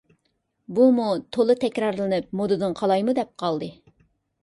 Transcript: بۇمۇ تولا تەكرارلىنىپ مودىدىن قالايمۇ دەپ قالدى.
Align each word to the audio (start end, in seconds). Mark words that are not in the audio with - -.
بۇمۇ 0.77 1.05
تولا 1.37 1.57
تەكرارلىنىپ 1.65 2.35
مودىدىن 2.43 2.77
قالايمۇ 2.83 3.19
دەپ 3.23 3.35
قالدى. 3.45 3.73